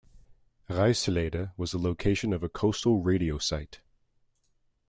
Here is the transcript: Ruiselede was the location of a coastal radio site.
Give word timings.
Ruiselede 0.67 1.51
was 1.57 1.73
the 1.73 1.77
location 1.77 2.33
of 2.33 2.41
a 2.41 2.49
coastal 2.49 3.03
radio 3.03 3.37
site. 3.37 3.81